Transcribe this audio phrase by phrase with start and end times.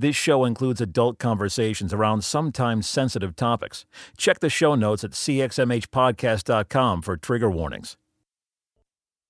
[0.00, 3.84] This show includes adult conversations around sometimes sensitive topics.
[4.16, 7.98] Check the show notes at cxmhpodcast.com for trigger warnings.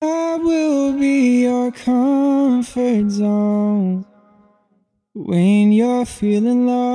[0.00, 4.06] I will be your comfort zone
[5.12, 6.86] when you're feeling lost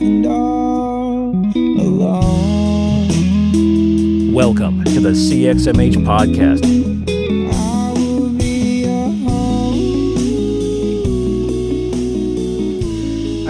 [0.00, 1.30] and all
[1.80, 2.28] alone.
[4.32, 6.77] Welcome to the CXMH Podcast.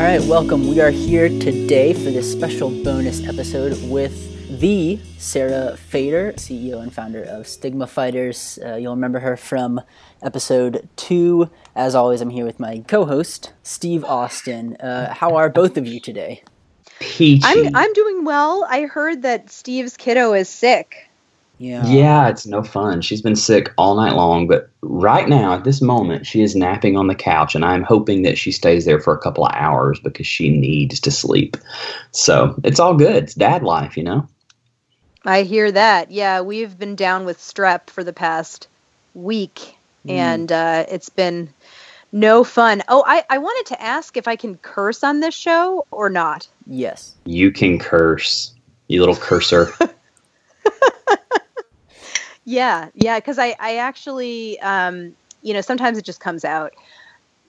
[0.09, 0.67] Right, welcome.
[0.67, 6.91] We are here today for this special bonus episode with the Sarah Fader, CEO and
[6.91, 8.59] founder of Stigma Fighters.
[8.65, 9.83] Uh, you'll remember her from
[10.23, 11.51] episode two.
[11.77, 14.77] As always, I'm here with my co-host Steve Austin.
[14.77, 16.43] Uh, how are both of you today?
[17.01, 17.43] Peachy.
[17.45, 18.67] I'm I'm doing well.
[18.67, 21.08] I heard that Steve's kiddo is sick.
[21.59, 21.85] Yeah.
[21.87, 23.01] yeah, it's no fun.
[23.03, 26.97] She's been sick all night long, but right now, at this moment, she is napping
[26.97, 29.99] on the couch, and I'm hoping that she stays there for a couple of hours
[29.99, 31.57] because she needs to sleep.
[32.13, 33.25] So it's all good.
[33.25, 34.29] It's dad life, you know?
[35.25, 36.13] I hear that.
[36.13, 38.69] Yeah, we've been down with strep for the past
[39.15, 39.77] week,
[40.09, 41.49] and uh, it's been
[42.13, 42.83] no fun.
[42.89, 46.49] Oh, I, I wanted to ask if I can curse on this show or not.
[46.67, 47.15] Yes.
[47.27, 48.55] You can curse,
[48.87, 49.73] you little cursor.
[52.49, 56.73] Yeah, yeah, because I, I actually, um, you know, sometimes it just comes out.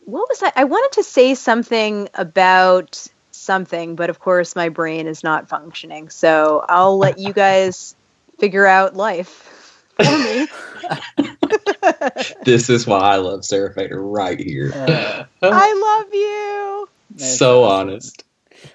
[0.04, 0.52] What was I?
[0.58, 6.10] I wanted to say something about something, but of course my brain is not functioning.
[6.10, 7.96] So I'll let you guys
[8.40, 10.50] figure out life for me.
[12.44, 14.74] this is why I love Sarah Fader right here.
[14.76, 16.90] Uh, I love you.
[17.38, 18.26] so honest.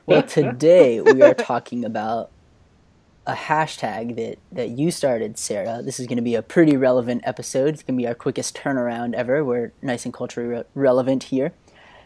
[0.06, 2.30] Well, today we are talking about
[3.26, 5.82] a hashtag that, that you started, Sarah.
[5.82, 7.74] This is going to be a pretty relevant episode.
[7.74, 9.44] It's going to be our quickest turnaround ever.
[9.44, 11.52] We're nice and culturally re- relevant here.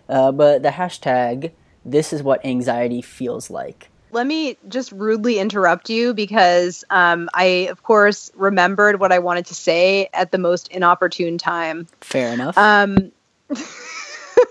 [0.09, 1.53] Uh, but the hashtag,
[1.85, 3.89] this is what anxiety feels like.
[4.11, 9.47] Let me just rudely interrupt you because um, I, of course, remembered what I wanted
[9.47, 11.87] to say at the most inopportune time.
[12.01, 12.57] Fair enough.
[12.57, 13.13] Um,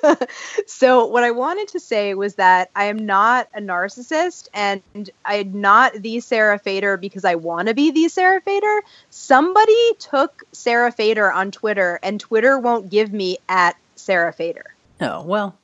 [0.68, 4.81] so what I wanted to say was that I am not a narcissist and
[5.25, 8.81] I'm not the Sarah Fader because I want to be the Sarah Fader.
[9.09, 14.66] Somebody took Sarah Fader on Twitter and Twitter won't give me at Sarah Fader.
[15.02, 15.57] oh, well,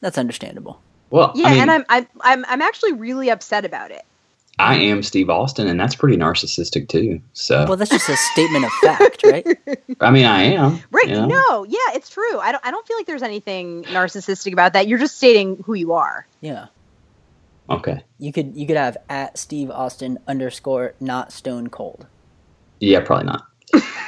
[0.00, 0.80] that's understandable.
[1.10, 4.02] Well, Yeah, I mean, and I'm, I'm I'm I'm actually really upset about it.
[4.60, 7.20] I am Steve Austin, and that's pretty narcissistic too.
[7.32, 9.46] So, Well, that's just a statement of fact, right?
[10.00, 10.80] I mean, I am.
[10.90, 11.08] Right?
[11.08, 11.26] you know?
[11.26, 12.38] No, yeah, it's true.
[12.38, 14.88] I don't I don't feel like there's anything narcissistic about that.
[14.88, 16.26] You're just stating who you are.
[16.40, 16.66] Yeah.
[17.70, 18.02] Okay.
[18.18, 22.06] You could you could have at Steve Austin underscore not stone cold.
[22.80, 23.44] Yeah, probably not.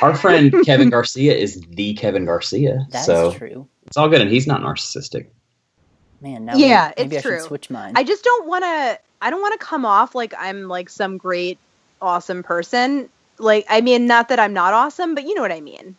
[0.00, 2.87] Our friend Kevin Garcia is the Kevin Garcia.
[2.91, 3.69] That's so true.
[3.87, 5.27] it's all good, and he's not narcissistic.
[6.22, 7.47] Man, now Yeah, maybe, maybe it's I should true.
[7.47, 7.93] switch mine.
[7.97, 8.99] I just don't want to.
[9.20, 11.58] I don't want to come off like I'm like some great,
[12.00, 13.08] awesome person.
[13.38, 15.97] Like, I mean, not that I'm not awesome, but you know what I mean.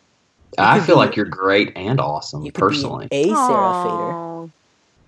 [0.58, 3.08] I feel like you're great and awesome, you could personally.
[3.10, 4.10] be a Sarah Fader.
[4.10, 4.32] A,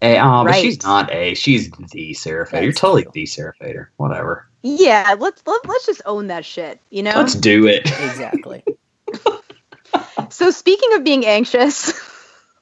[0.05, 1.35] Eh, uh, but she's not a.
[1.35, 2.65] She's the Sarah Fader.
[2.65, 3.13] You're totally true.
[3.15, 3.91] the Sarah Fader.
[3.97, 4.47] Whatever.
[4.61, 6.79] Yeah, let's let, let's just own that shit.
[6.91, 7.15] You know.
[7.17, 7.87] Let's do it.
[7.87, 8.63] Exactly.
[10.31, 11.93] so speaking of being anxious,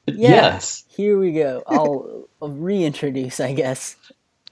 [0.07, 0.85] yes.
[0.87, 1.63] Here we go.
[1.67, 3.97] I'll, I'll reintroduce, I guess.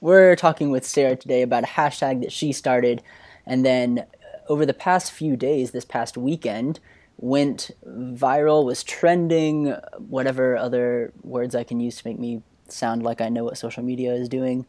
[0.01, 3.03] We're talking with Sarah today about a hashtag that she started,
[3.45, 4.07] and then
[4.49, 6.79] over the past few days, this past weekend,
[7.17, 13.21] went viral, was trending, whatever other words I can use to make me sound like
[13.21, 14.65] I know what social media is doing,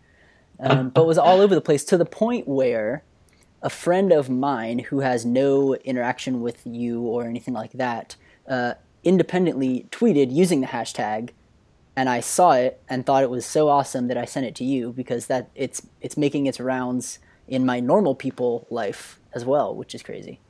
[0.61, 3.03] um, but was all over the place to the point where
[3.63, 8.17] a friend of mine who has no interaction with you or anything like that
[8.47, 11.31] uh, independently tweeted using the hashtag
[11.97, 14.65] and I saw it and thought it was so awesome that I sent it to
[14.65, 19.75] you because that it's it's making its rounds in my normal people life as well,
[19.75, 20.41] which is crazy.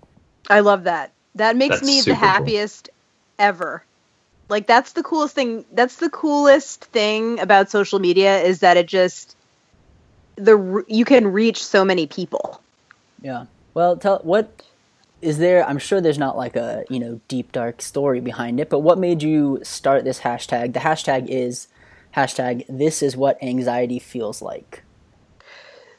[0.48, 1.12] I love that.
[1.34, 2.28] That makes That's me super the cool.
[2.28, 2.90] happiest
[3.38, 3.84] ever.
[4.48, 5.64] Like that's the coolest thing.
[5.72, 9.36] That's the coolest thing about social media is that it just
[10.36, 12.60] the you can reach so many people.
[13.20, 13.46] Yeah.
[13.74, 14.62] Well, tell what
[15.22, 15.66] is there?
[15.66, 18.98] I'm sure there's not like a you know deep dark story behind it, but what
[18.98, 20.74] made you start this hashtag?
[20.74, 21.68] The hashtag is
[22.14, 24.82] hashtag This is what anxiety feels like.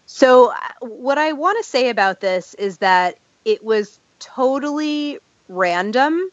[0.05, 6.29] So what I want to say about this is that it was totally random,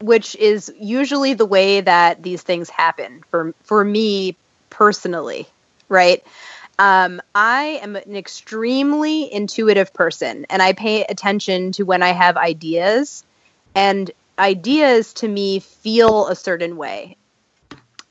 [0.00, 4.36] which is usually the way that these things happen for for me
[4.70, 5.46] personally,
[5.88, 6.22] right?
[6.78, 12.36] Um, I am an extremely intuitive person, and I pay attention to when I have
[12.36, 13.24] ideas.
[13.76, 17.16] And ideas to me feel a certain way.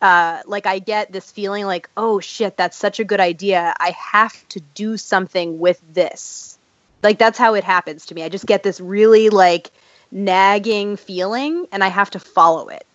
[0.01, 3.73] Uh, like I get this feeling like, oh shit, that's such a good idea.
[3.79, 6.57] I have to do something with this.
[7.01, 8.23] Like that's how it happens to me.
[8.23, 9.71] I just get this really like
[10.11, 12.85] nagging feeling and I have to follow it.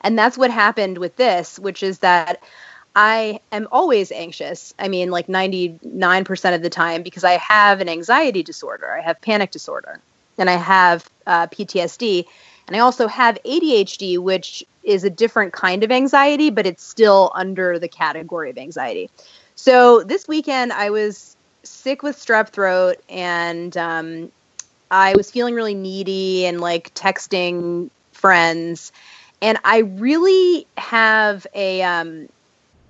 [0.00, 2.40] And that's what happened with this, which is that
[2.94, 4.74] I am always anxious.
[4.78, 8.90] I mean, like 99% of the time, because I have an anxiety disorder.
[8.90, 10.00] I have panic disorder
[10.38, 12.24] and I have uh, PTSD.
[12.66, 17.30] And I also have ADHD, which is a different kind of anxiety, but it's still
[17.34, 19.10] under the category of anxiety.
[19.54, 24.32] So this weekend, I was sick with strep throat and um,
[24.90, 28.92] I was feeling really needy and like texting friends.
[29.42, 32.28] And I really have a, um,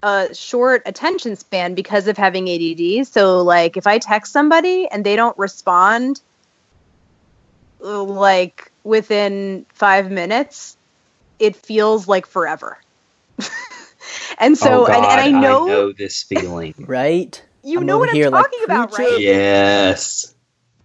[0.02, 3.06] a short attention span because of having ADD.
[3.06, 6.20] So, like, if I text somebody and they don't respond,
[7.80, 10.76] like within five minutes,
[11.38, 12.78] it feels like forever.
[14.38, 16.74] and so, oh God, and, and I know, I know this feeling.
[16.86, 17.42] Right?
[17.62, 19.20] you I'm know over what I'm here like, talking about, "Preach right?
[19.20, 20.34] yes.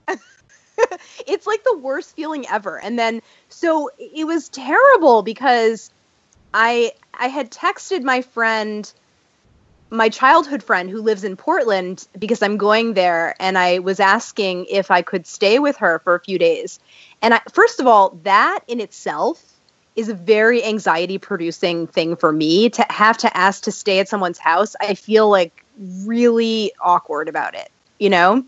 [1.27, 2.79] it's like the worst feeling ever.
[2.79, 5.89] And then so it was terrible because
[6.53, 8.91] I I had texted my friend
[9.89, 14.65] my childhood friend who lives in Portland because I'm going there and I was asking
[14.69, 16.79] if I could stay with her for a few days.
[17.21, 19.43] And I, first of all, that in itself
[19.95, 24.09] is a very anxiety producing thing for me to have to ask to stay at
[24.09, 24.75] someone's house.
[24.81, 28.43] I feel like really awkward about it, you know?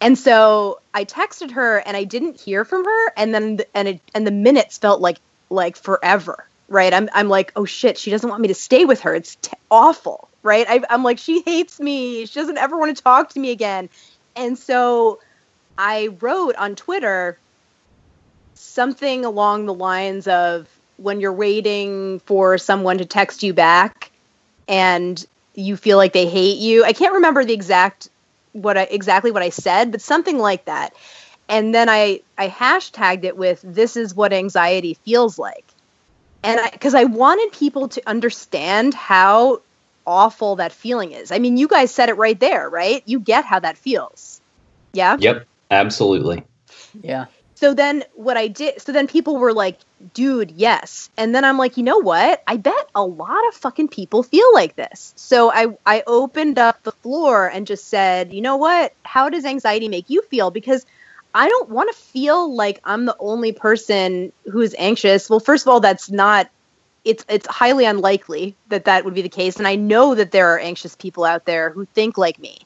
[0.00, 4.00] And so I texted her and I didn't hear from her and then and it
[4.14, 5.18] and the minutes felt like
[5.50, 6.92] like forever, right?
[6.92, 9.14] I'm I'm like, "Oh shit, she doesn't want me to stay with her.
[9.14, 10.66] It's t- awful." Right?
[10.68, 12.26] I I'm like, "She hates me.
[12.26, 13.88] She doesn't ever want to talk to me again."
[14.36, 15.20] And so
[15.76, 17.38] I wrote on Twitter
[18.54, 24.10] something along the lines of when you're waiting for someone to text you back
[24.66, 25.24] and
[25.54, 26.84] you feel like they hate you.
[26.84, 28.08] I can't remember the exact
[28.52, 30.94] what I exactly what I said, but something like that.
[31.48, 35.64] And then I I hashtagged it with this is what anxiety feels like.
[36.42, 39.60] And I cuz I wanted people to understand how
[40.06, 41.30] awful that feeling is.
[41.30, 43.02] I mean, you guys said it right there, right?
[43.04, 44.40] You get how that feels.
[44.92, 45.16] Yeah?
[45.18, 45.46] Yep.
[45.70, 46.44] Absolutely.
[47.02, 47.26] Yeah.
[47.56, 49.78] So then what I did, so then people were like,
[50.14, 51.10] dude, yes.
[51.16, 52.40] And then I'm like, you know what?
[52.46, 55.12] I bet a lot of fucking people feel like this.
[55.16, 58.94] So I, I opened up the floor and just said, you know what?
[59.02, 60.52] How does anxiety make you feel?
[60.52, 60.86] Because
[61.34, 65.28] I don't want to feel like I'm the only person who's anxious.
[65.28, 66.48] Well, first of all, that's not
[67.04, 70.52] it's it's highly unlikely that that would be the case and I know that there
[70.52, 72.58] are anxious people out there who think like me.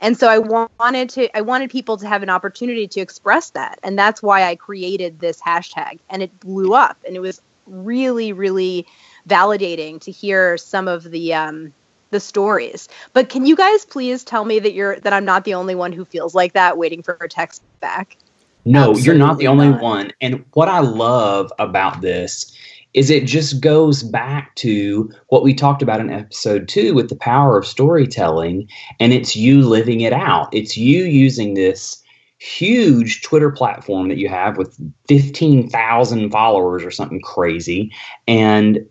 [0.00, 3.80] And so I wanted to I wanted people to have an opportunity to express that.
[3.82, 8.32] And that's why I created this hashtag and it blew up and it was really
[8.32, 8.86] really
[9.28, 11.72] validating to hear some of the um
[12.10, 12.88] the stories.
[13.12, 15.92] But can you guys please tell me that you're that I'm not the only one
[15.92, 18.16] who feels like that waiting for a text back?
[18.64, 19.82] No, you're not the only not.
[19.82, 20.12] one.
[20.20, 22.54] And what I love about this
[22.94, 27.16] is it just goes back to what we talked about in episode two with the
[27.16, 28.68] power of storytelling,
[28.98, 30.52] and it's you living it out.
[30.52, 32.02] It's you using this
[32.38, 34.78] huge Twitter platform that you have with
[35.08, 37.92] 15,000 followers or something crazy,
[38.26, 38.84] and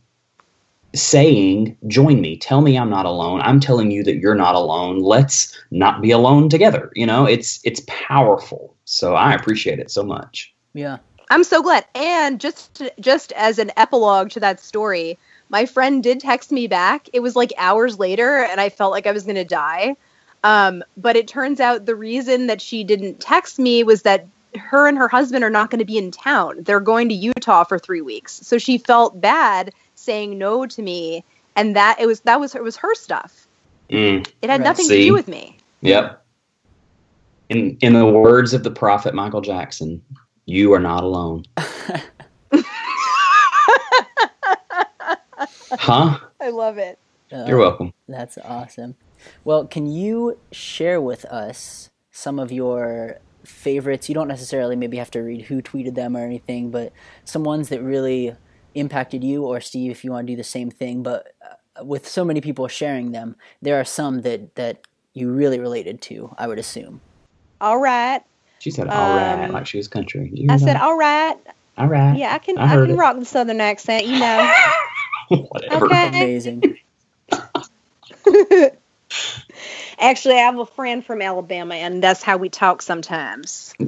[1.01, 3.41] saying, Join me, tell me I'm not alone.
[3.41, 4.99] I'm telling you that you're not alone.
[4.99, 6.91] Let's not be alone together.
[6.95, 8.75] You know, it's it's powerful.
[8.85, 10.53] So I appreciate it so much.
[10.73, 10.97] Yeah.
[11.29, 11.85] I'm so glad.
[11.93, 15.17] And just just as an epilogue to that story,
[15.49, 17.09] my friend did text me back.
[17.13, 19.95] It was like hours later, and I felt like I was going to die.
[20.43, 24.87] Um, but it turns out the reason that she didn't text me was that her
[24.87, 26.63] and her husband are not going to be in town.
[26.63, 28.33] They're going to Utah for three weeks.
[28.33, 29.73] So she felt bad
[30.07, 31.23] saying no to me,
[31.57, 33.47] and that it was that was it was her stuff.
[33.91, 34.65] Mm, It had Right.
[34.69, 35.57] nothing to do with me.
[35.81, 36.25] yep.
[37.49, 40.01] In in the words of the prophet Michael Jackson,
[40.45, 41.43] you are not alone.
[45.79, 46.19] huh?
[46.41, 46.99] I love it.
[47.31, 47.93] Uh, You're welcome.
[48.07, 48.95] That's awesome.
[49.43, 54.09] Well, can you share with us some of your favorites?
[54.09, 56.93] You don't necessarily maybe have to read who tweeted them or anything, but
[57.25, 58.35] some ones that really
[58.77, 61.03] impacted you, or Steve, if you want to do the same thing.
[61.03, 64.81] But uh, with so many people sharing them, there are some that that
[65.13, 66.33] you really related to.
[66.37, 67.01] I would assume.
[67.59, 68.21] All right.
[68.59, 70.29] She said, "All right," Um, like she was country.
[70.33, 70.65] You I know?
[70.65, 71.35] said, all right.
[71.77, 72.95] "All right." Yeah, I can I I, can it.
[72.95, 74.51] rock the southern accent, you know.
[75.29, 75.85] Whatever.
[75.85, 76.07] Okay.
[76.09, 76.77] Amazing.
[79.99, 83.73] Actually, I have a friend from Alabama, and that's how we talk sometimes.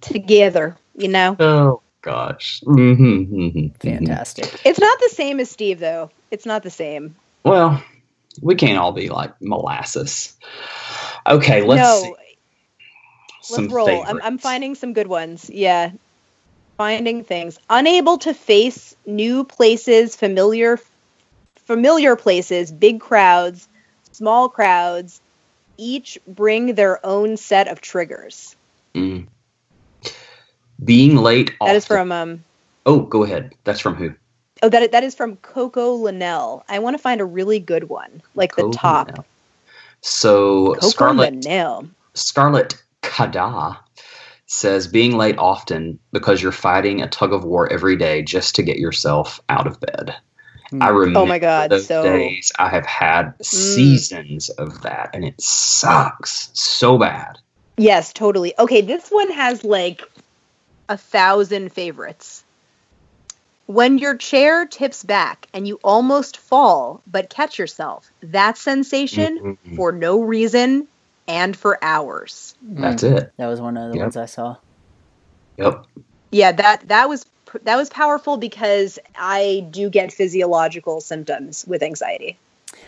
[0.00, 0.76] together.
[0.96, 2.60] You know, Oh gosh.
[2.64, 4.60] hmm hmm Fantastic.
[4.64, 6.10] it's not the same as Steve though.
[6.30, 7.16] It's not the same.
[7.44, 7.82] Well,
[8.42, 10.36] we can't all be like molasses.
[11.26, 12.14] Okay, let's no, see.
[13.50, 14.04] let's Some roll.
[14.06, 15.50] I'm, I'm finding some good ones.
[15.50, 15.92] Yeah,
[16.76, 17.58] finding things.
[17.68, 20.78] Unable to face new places, familiar,
[21.66, 23.68] familiar places, big crowds,
[24.12, 25.20] small crowds.
[25.76, 28.56] Each bring their own set of triggers.
[28.94, 29.28] Mm.
[30.84, 31.52] Being late.
[31.60, 32.44] That is from um.
[32.86, 33.54] Oh, go ahead.
[33.64, 34.14] That's from who?
[34.62, 36.64] Oh, that that is from Coco Linnell.
[36.68, 39.08] I want to find a really good one, like the top.
[39.08, 39.26] Linnell.
[40.00, 41.88] So Coco Scarlett Linnell.
[42.14, 43.78] Scarlett Kada
[44.46, 48.62] says being late often because you're fighting a tug of war every day just to
[48.62, 50.16] get yourself out of bed.
[50.80, 52.52] I remember Oh my God, those so- days.
[52.58, 57.38] I have had seasons of that, and it sucks so bad.
[57.76, 58.54] Yes, totally.
[58.58, 60.02] Okay, this one has like
[60.88, 62.44] a thousand favorites.
[63.66, 69.76] When your chair tips back and you almost fall but catch yourself, that sensation Mhm.
[69.76, 70.88] for no reason
[71.26, 72.54] and for hours.
[72.62, 73.30] That's it.
[73.36, 74.04] That was one of the Yep.
[74.04, 74.56] ones I saw.
[75.58, 75.84] Yep.
[76.32, 77.26] Yeah, that that was
[77.64, 82.38] that was powerful because I do get physiological symptoms with anxiety.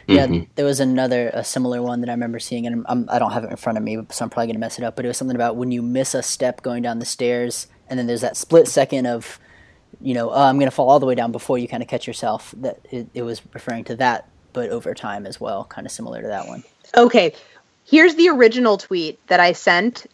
[0.07, 0.49] Yeah, Mhm.
[0.55, 3.45] there was another, a similar one that I remember seeing, and I'm, I don't have
[3.45, 4.97] it in front of me, so I'm probably gonna mess it up.
[4.97, 7.99] But it was something about when you miss a step going down the stairs, and
[7.99, 9.39] then there's that split second of,
[10.01, 12.07] you know, oh, I'm gonna fall all the way down before you kind of catch
[12.07, 12.55] yourself.
[12.59, 16.23] That it, it was referring to that, but over time as well, kind of similar
[16.23, 16.63] to that one.
[16.97, 17.35] Okay,
[17.85, 20.07] here's the original tweet that I sent,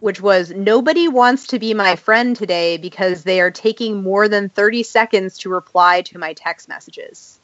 [0.00, 4.48] which was Nobody wants to be my friend today because they are taking more than
[4.48, 7.38] 30 seconds to reply to my text messages.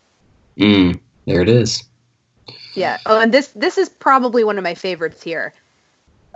[0.59, 1.85] Mm, there it is.
[2.75, 2.99] Yeah.
[3.07, 5.53] Oh, and this this is probably one of my favorites here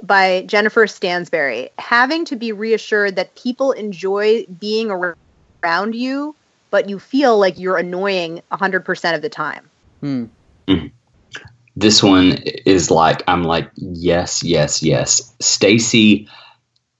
[0.02, 1.70] by Jennifer Stansberry.
[1.78, 6.34] Having to be reassured that people enjoy being around you,
[6.70, 9.70] but you feel like you're annoying 100% of the time.
[10.00, 10.24] Hmm.
[11.74, 12.32] This one
[12.66, 15.34] is like I'm like yes, yes, yes.
[15.40, 16.28] Stacy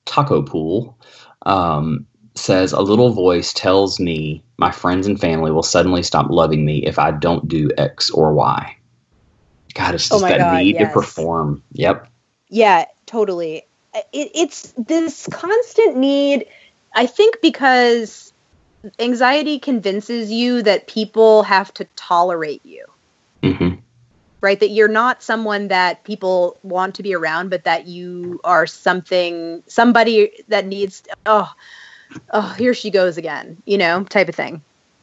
[0.07, 0.99] Taco Pool
[1.45, 6.65] um, says a little voice tells me my friends and family will suddenly stop loving
[6.65, 8.77] me if I don't do X or Y.
[9.75, 10.89] God, it's Oh just my that God, need yes.
[10.89, 11.63] to perform.
[11.73, 12.09] Yep.
[12.49, 13.65] Yeah, totally.
[13.95, 16.47] It, it's this constant need,
[16.95, 18.33] I think, because
[18.99, 22.85] anxiety convinces you that people have to tolerate you,
[23.43, 23.75] hmm
[24.43, 24.59] right?
[24.59, 29.63] That you're not someone that people want to be around, but that you are something,
[29.69, 31.51] somebody that needs, oh,
[32.33, 34.61] oh, here she goes again, you know, type of thing.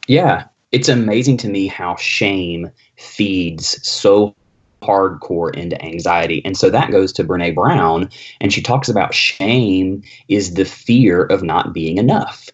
[0.08, 4.36] Yeah, it's amazing to me how shame feeds so
[4.82, 6.42] hardcore into anxiety.
[6.46, 8.10] And so that goes to Brene Brown,
[8.42, 12.50] and she talks about shame is the fear of not being enough.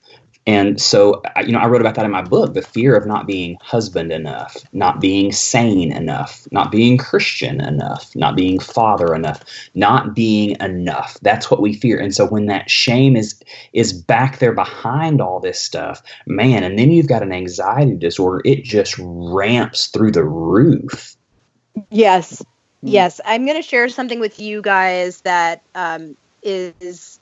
[0.47, 3.25] And so, you know, I wrote about that in my book the fear of not
[3.25, 9.43] being husband enough, not being sane enough, not being Christian enough, not being father enough,
[9.73, 11.17] not being enough.
[11.23, 11.99] That's what we fear.
[11.99, 13.41] And so when that shame is
[13.73, 18.41] is back there behind all this stuff, man, and then you've got an anxiety disorder,
[18.45, 21.15] it just ramps through the roof.
[21.89, 22.43] Yes.
[22.81, 23.19] Yes.
[23.25, 27.19] I'm going to share something with you guys that um, is,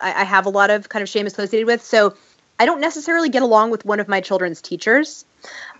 [0.00, 1.84] I, I have a lot of kind of shame associated with.
[1.84, 2.14] So
[2.58, 5.24] I don't necessarily get along with one of my children's teachers.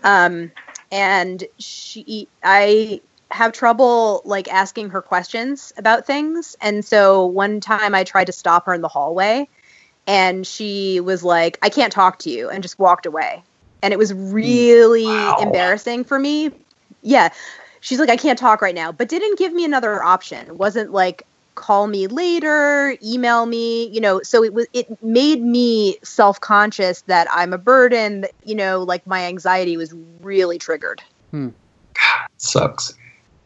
[0.03, 0.51] Um,
[0.91, 6.55] and she, I have trouble like asking her questions about things.
[6.61, 9.47] And so one time I tried to stop her in the hallway
[10.07, 13.43] and she was like, I can't talk to you and just walked away.
[13.81, 15.37] And it was really Wow.
[15.41, 16.51] embarrassing for me.
[17.01, 17.29] Yeah.
[17.85, 20.47] She's like, I can't talk right now, but didn't give me another option.
[20.47, 24.23] It wasn't like, call me later, email me, you know.
[24.23, 28.81] So it was, it made me self conscious that I'm a burden, that, you know,
[28.81, 31.03] like my anxiety was really triggered.
[31.93, 32.95] God sucks.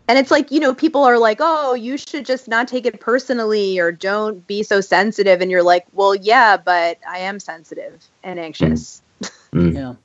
[0.08, 3.02] And it's like, you know, people are like, oh, you should just not take it
[3.02, 5.42] personally or don't be so sensitive.
[5.42, 9.02] And you're like, well, yeah, but I am sensitive and anxious.
[9.54, 9.74] Mm.
[9.76, 9.96] Yeah.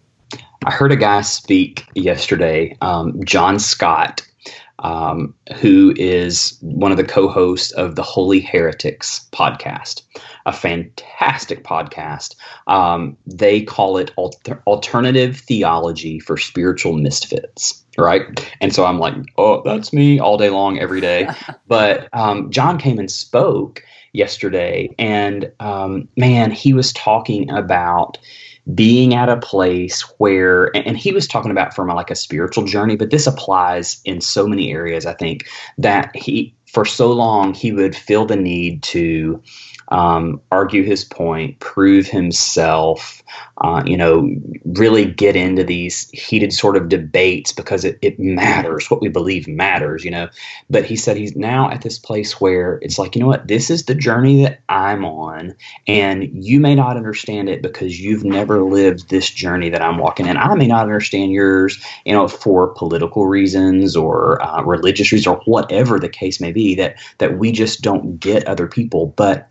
[0.66, 4.26] I heard a guy speak yesterday, um, John Scott,
[4.78, 10.02] um, who is one of the co hosts of the Holy Heretics podcast,
[10.46, 12.36] a fantastic podcast.
[12.66, 17.84] Um, they call it alter- alternative theology for spiritual misfits.
[17.96, 18.22] Right.
[18.60, 21.28] And so I'm like, oh, that's me all day long, every day.
[21.66, 28.18] but um, John came and spoke yesterday, and um, man, he was talking about
[28.72, 32.96] being at a place where and he was talking about from like a spiritual journey
[32.96, 37.72] but this applies in so many areas i think that he for so long he
[37.72, 39.42] would feel the need to
[39.88, 43.22] um, argue his point, prove himself,
[43.58, 48.90] uh, you know, really get into these heated sort of debates because it, it matters.
[48.90, 50.28] What we believe matters, you know.
[50.70, 53.70] But he said he's now at this place where it's like, you know what, this
[53.70, 55.54] is the journey that I'm on,
[55.86, 60.26] and you may not understand it because you've never lived this journey that I'm walking
[60.26, 60.36] in.
[60.36, 65.42] I may not understand yours, you know, for political reasons or uh, religious reasons or
[65.44, 66.63] whatever the case may be.
[66.72, 69.48] That that we just don't get other people, but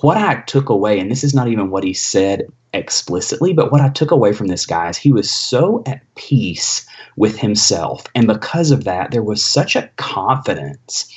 [0.00, 3.80] what I took away, and this is not even what he said explicitly, but what
[3.80, 6.86] I took away from this guy is he was so at peace
[7.16, 8.04] with himself.
[8.14, 11.12] And because of that, there was such a confidence.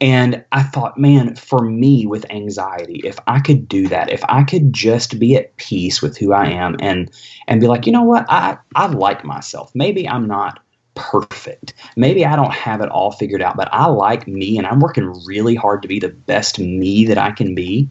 [0.00, 4.42] And I thought, man, for me with anxiety, if I could do that, if I
[4.42, 7.10] could just be at peace with who I am and
[7.46, 9.70] and be like, you know what, I, I like myself.
[9.74, 10.58] Maybe I'm not
[10.94, 11.74] perfect.
[11.96, 15.12] Maybe I don't have it all figured out, but I like me and I'm working
[15.24, 17.88] really hard to be the best me that I can be.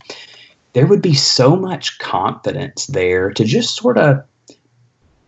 [0.73, 4.23] There would be so much confidence there to just sort of,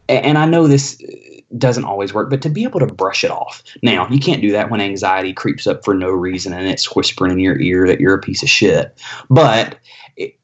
[0.07, 3.31] and I know this uh, doesn't always work, but to be able to brush it
[3.31, 3.63] off.
[3.81, 7.33] Now, you can't do that when anxiety creeps up for no reason and it's whispering
[7.33, 8.97] in your ear that you're a piece of shit.
[9.29, 9.79] But
[10.15, 10.37] it,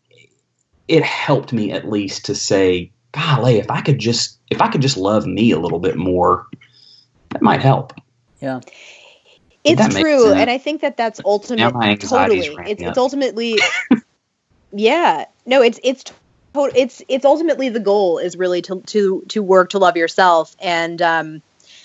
[0.88, 4.82] it helped me at least to say, golly, if I could just if I could
[4.82, 6.48] just love me a little bit more,
[7.30, 7.94] that might help.
[8.42, 8.62] Yeah.
[9.64, 11.74] It's true, and I think that that's ultimate.
[12.00, 13.60] Totally, it's, it's ultimately.
[14.72, 16.06] yeah, no, it's it's
[16.56, 21.02] it's it's ultimately the goal is really to to to work to love yourself, and
[21.02, 21.42] um,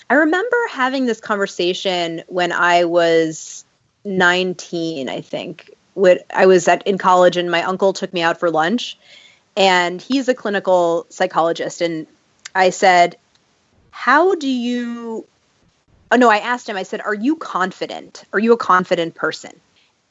[0.09, 3.65] I remember having this conversation when I was
[4.03, 5.71] nineteen, I think.
[5.95, 8.97] When I was at in college, and my uncle took me out for lunch,
[9.55, 12.07] and he's a clinical psychologist, and
[12.53, 13.17] I said,
[13.91, 15.25] "How do you
[16.11, 18.23] oh no, I asked him, I said, Are you confident?
[18.33, 19.59] Are you a confident person?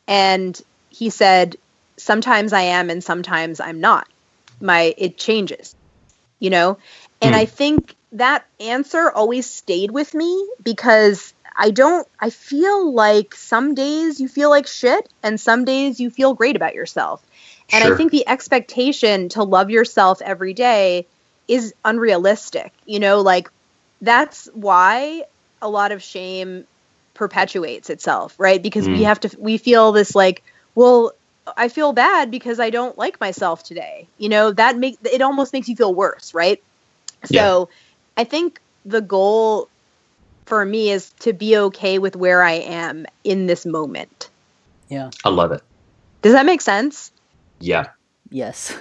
[0.06, 0.60] And
[0.90, 1.56] he said,
[1.96, 4.08] Sometimes I am and sometimes I'm not.
[4.60, 5.74] My it changes.
[6.38, 6.78] You know?
[7.22, 7.38] And mm.
[7.38, 13.74] I think that answer always stayed with me because I don't I feel like some
[13.74, 17.24] days you feel like shit and some days you feel great about yourself.
[17.72, 17.94] And sure.
[17.94, 21.06] I think the expectation to love yourself every day
[21.48, 22.72] is unrealistic.
[22.86, 23.50] You know, like
[24.00, 25.24] that's why
[25.64, 26.66] a lot of shame
[27.14, 28.62] perpetuates itself, right?
[28.62, 28.98] Because mm.
[28.98, 31.12] we have to we feel this like, well,
[31.56, 34.06] I feel bad because I don't like myself today.
[34.18, 36.62] You know, that make it almost makes you feel worse, right?
[37.24, 37.64] So, yeah.
[38.16, 39.68] I think the goal
[40.44, 44.28] for me is to be okay with where I am in this moment.
[44.88, 45.10] Yeah.
[45.24, 45.62] I love it.
[46.20, 47.10] Does that make sense?
[47.60, 47.88] Yeah.
[48.30, 48.76] Yes.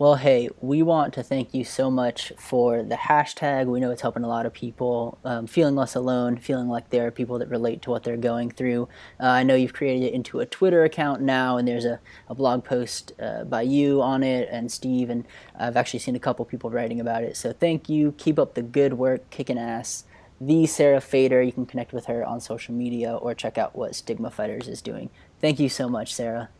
[0.00, 3.66] Well, hey, we want to thank you so much for the hashtag.
[3.66, 7.08] We know it's helping a lot of people um, feeling less alone, feeling like there
[7.08, 8.88] are people that relate to what they're going through.
[9.18, 12.34] Uh, I know you've created it into a Twitter account now, and there's a, a
[12.36, 15.24] blog post uh, by you on it and Steve, and
[15.58, 17.36] I've actually seen a couple people writing about it.
[17.36, 18.14] So thank you.
[18.18, 20.04] Keep up the good work, kicking ass.
[20.40, 21.42] The Sarah Fader.
[21.42, 24.80] You can connect with her on social media or check out what Stigma Fighters is
[24.80, 25.10] doing.
[25.40, 26.50] Thank you so much, Sarah.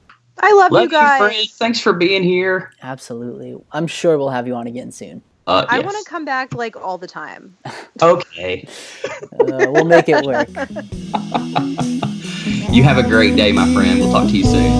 [0.40, 1.36] I love, love you guys.
[1.36, 2.72] You, Thanks for being here.
[2.82, 3.56] Absolutely.
[3.72, 5.22] I'm sure we'll have you on again soon.
[5.46, 7.56] Uh, I want to come back like all the time.
[8.02, 8.68] okay.
[9.32, 10.48] uh, we'll make it work.
[12.70, 14.00] you have a great day, my friend.
[14.00, 14.72] We'll talk to you soon.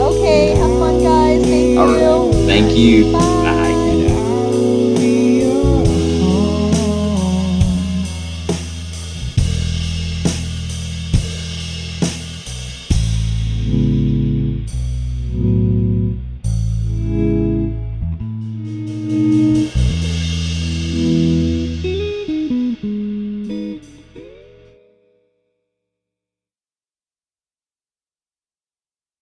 [0.00, 0.54] Okay.
[0.54, 1.42] Have fun, guys.
[1.42, 2.32] Thank you.
[2.46, 3.12] Thank you.
[3.12, 3.51] Bye.